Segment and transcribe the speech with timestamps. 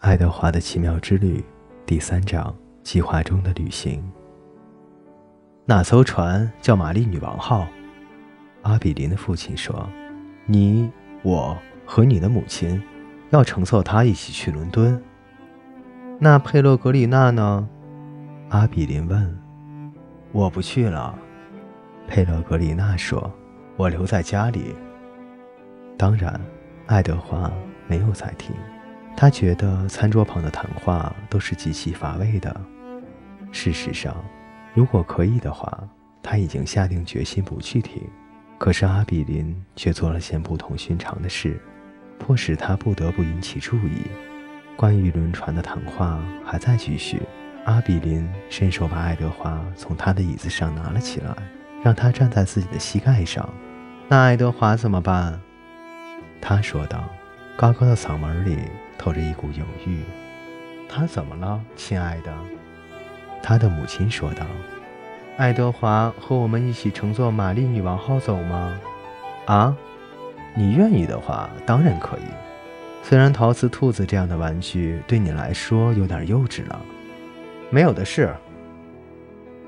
[0.00, 1.44] 爱德华的奇妙之旅
[1.84, 4.02] 第三章：计划中的旅行。
[5.66, 7.68] 那艘船叫玛丽女王号。
[8.62, 9.86] 阿比林的父亲说
[10.48, 10.90] ：“你、
[11.22, 12.82] 我和你的母亲
[13.28, 14.98] 要乘坐它一起去伦敦。”
[16.18, 17.68] 那佩洛格里娜呢？
[18.48, 19.38] 阿比林问。
[20.32, 21.14] “我不去了。”
[22.08, 23.30] 佩洛格里娜说
[23.76, 24.74] ，“我留在家里。”
[25.98, 26.40] 当然，
[26.86, 27.52] 爱德华
[27.86, 28.56] 没有再听。
[29.20, 32.58] 他觉得餐桌旁的谈话都是极其乏味的。
[33.52, 34.16] 事实上，
[34.72, 35.78] 如果可以的话，
[36.22, 38.02] 他已经下定决心不去听。
[38.56, 41.60] 可是阿比林却做了件不同寻常的事，
[42.18, 44.06] 迫使他不得不引起注意。
[44.74, 47.20] 关于轮船的谈话还在继续。
[47.66, 51.36] 阿比林伸手把爱德华从他的椅子上拿了起来，
[51.84, 53.46] 让他站在自己的膝盖上。
[54.08, 55.38] 那爱德华怎么办？
[56.40, 57.04] 他说道，
[57.54, 58.56] 高高的嗓门里。
[59.00, 60.02] 透着一股犹豫，
[60.86, 62.30] 他怎么了，亲爱的？
[63.42, 64.44] 他的母亲说道
[65.38, 68.78] ：“爱德华和我们一起乘坐玛丽女王号走吗？”
[69.48, 69.74] 啊，
[70.54, 72.20] 你愿意的话，当然可以。
[73.02, 76.78] 虽然陶瓷兔子这样的玩具对你来说有点幼稚了，
[77.70, 78.30] 没有的事。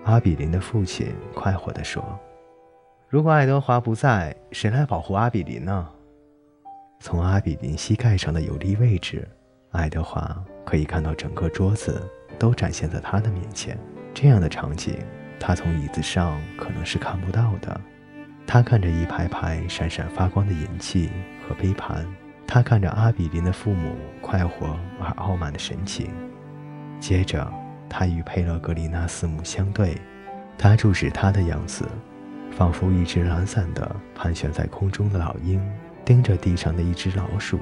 [0.04, 2.04] 阿比林的父亲快活地说
[3.08, 5.88] ：“如果爱德华不在，谁来保护阿比林呢？”
[7.02, 9.28] 从阿比林膝盖上的有利位置，
[9.72, 12.00] 爱德华可以看到整个桌子
[12.38, 13.76] 都展现在他的面前。
[14.14, 14.96] 这样的场景，
[15.40, 17.80] 他从椅子上可能是看不到的。
[18.46, 21.10] 他看着一排排闪闪发光的银器
[21.44, 22.06] 和杯盘，
[22.46, 26.08] 他看着阿比林的父母快活而傲慢的神情。
[27.00, 27.52] 接着，
[27.88, 29.96] 他与佩勒格里娜四目相对，
[30.56, 31.84] 他注视他的样子，
[32.52, 35.60] 仿佛一只懒散的盘旋在空中的老鹰。
[36.04, 37.58] 盯着地上的一只老鼠，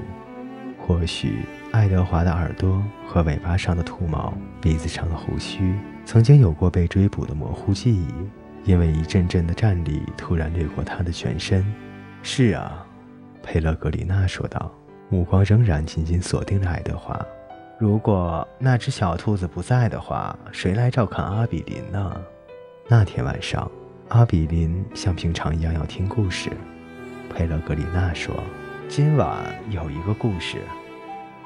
[0.79, 5.75] 或许爱德华的耳朵和尾巴上的兔毛、鼻子上的胡须，
[6.05, 8.09] 曾经有过被追捕的模糊记忆，
[8.65, 11.65] 因为一阵阵的战栗突然掠过他的全身。
[12.23, 12.87] 是啊，
[13.43, 14.71] 佩勒格里娜说道，
[15.09, 17.19] 目光仍然紧紧锁定着爱德华。
[17.79, 22.21] 如果那只小兔子不在的话，谁来照看阿比林呢？
[22.89, 23.71] 那天晚上，
[24.09, 26.51] 阿比林像平常一样要听故事。
[27.31, 28.43] 佩勒格里娜说
[28.89, 30.59] ：“今晚有一个故事。”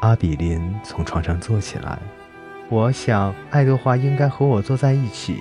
[0.00, 1.99] 阿比林从床上坐起来。
[2.69, 5.39] “我想爱德华应该和我坐在一起。”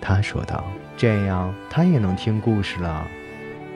[0.00, 0.64] 他说道
[0.96, 3.06] ，“这样他也能听故事了。”“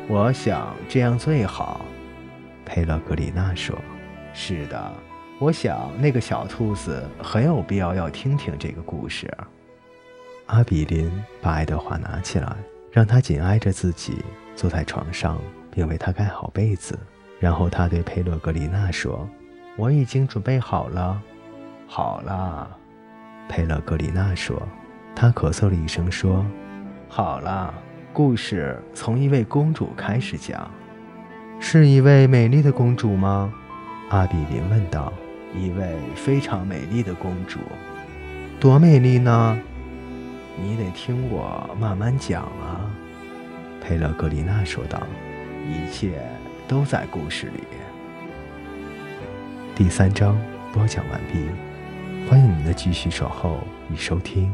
[0.08, 1.80] 我想这样最好。”
[2.66, 3.78] 佩勒格里娜说。
[4.34, 4.92] “是的，
[5.38, 9.32] 我想那个小兔子很有必要要听听这个故事。”
[10.46, 11.10] 阿比林
[11.40, 12.56] 把爱德华拿起来，
[12.90, 14.24] 让他紧挨着自己
[14.56, 15.38] 坐在床上。
[15.72, 16.96] 并为他盖好被子，
[17.40, 19.28] 然后他对佩洛格里娜说
[19.76, 21.20] ：“我已经准备好了。”
[21.88, 22.70] 好了，
[23.48, 24.62] 佩洛格里娜说。
[25.14, 26.44] 他咳嗽了一声说
[27.08, 27.72] ：“好了，
[28.12, 30.70] 故事从一位公主开始讲，
[31.60, 33.52] 是一位美丽的公主吗？”
[34.08, 35.12] 阿比林问道。
[35.54, 37.58] “一位非常美丽的公主，
[38.58, 39.58] 多美丽呢？
[40.58, 42.88] 你得听我慢慢讲啊。”
[43.82, 44.98] 佩洛格里娜说道。
[45.68, 46.22] 一切
[46.66, 47.60] 都在故事里。
[49.74, 50.36] 第三章
[50.72, 51.46] 播讲完毕，
[52.28, 54.52] 欢迎您的继续守候与收听。